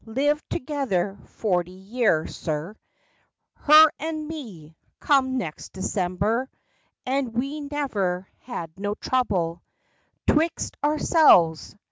Lived 0.03 0.49
together 0.49 1.15
forty 1.27 1.69
year, 1.73 2.25
sir, 2.25 2.75
Her 3.57 3.91
and 3.99 4.27
me, 4.27 4.75
come 4.99 5.37
next 5.37 5.73
December; 5.73 6.49
And 7.05 7.35
we 7.35 7.61
never 7.61 8.27
had 8.39 8.79
no 8.79 8.95
trouble 8.95 9.61
'Twixt 10.25 10.75
ourselves. 10.83 11.75